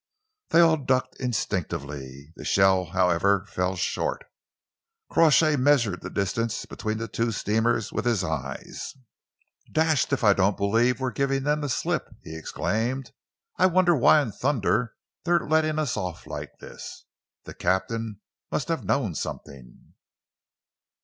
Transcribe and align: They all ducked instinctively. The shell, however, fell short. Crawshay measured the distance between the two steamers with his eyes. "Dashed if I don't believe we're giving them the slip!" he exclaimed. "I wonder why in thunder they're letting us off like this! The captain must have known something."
They 0.49 0.61
all 0.61 0.77
ducked 0.77 1.15
instinctively. 1.19 2.33
The 2.35 2.43
shell, 2.43 2.85
however, 2.85 3.45
fell 3.45 3.75
short. 3.75 4.23
Crawshay 5.11 5.57
measured 5.57 6.01
the 6.01 6.09
distance 6.09 6.65
between 6.65 6.97
the 6.97 7.07
two 7.07 7.31
steamers 7.31 7.91
with 7.93 8.05
his 8.05 8.23
eyes. 8.23 8.95
"Dashed 9.71 10.11
if 10.11 10.23
I 10.23 10.33
don't 10.33 10.57
believe 10.57 10.99
we're 10.99 11.11
giving 11.11 11.43
them 11.43 11.61
the 11.61 11.69
slip!" 11.69 12.09
he 12.23 12.35
exclaimed. 12.35 13.11
"I 13.59 13.67
wonder 13.67 13.95
why 13.95 14.23
in 14.23 14.31
thunder 14.31 14.95
they're 15.23 15.45
letting 15.47 15.77
us 15.77 15.95
off 15.95 16.25
like 16.25 16.57
this! 16.57 17.05
The 17.43 17.53
captain 17.53 18.21
must 18.51 18.69
have 18.69 18.83
known 18.83 19.13
something." 19.13 19.93